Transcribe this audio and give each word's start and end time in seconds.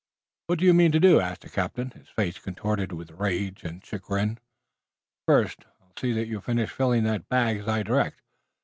"What 0.47 0.57
do 0.57 0.65
you 0.65 0.73
mean 0.73 0.91
to 0.93 0.99
do?" 0.99 1.19
asked 1.19 1.41
the 1.41 1.49
captain, 1.51 1.91
his 1.91 2.09
face 2.09 2.39
contorted 2.39 2.91
with 2.91 3.11
rage 3.11 3.63
and 3.63 3.85
chagrin. 3.85 4.39
"First, 5.27 5.65
I'll 5.79 5.93
see 5.95 6.11
that 6.13 6.25
you 6.25 6.41
finish 6.41 6.71
filling 6.71 7.03
that 7.03 7.29
bag 7.29 7.57
as 7.57 7.67
I 7.67 7.83
direct. 7.83 8.19